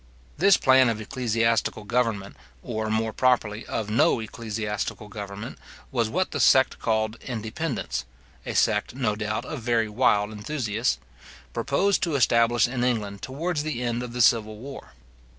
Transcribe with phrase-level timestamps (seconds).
[0.35, 5.59] This plan of ecclesiastical government, or, more properly, of no ecclesiastical government,
[5.91, 8.05] was what the sect called Independents
[8.43, 10.97] (a sect, no doubt, of very wild enthusiasts),
[11.53, 14.93] proposed to establish in England towards the end of the civil war.